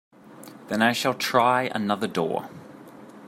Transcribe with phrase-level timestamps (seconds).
[0.67, 2.49] Then I shall try another door.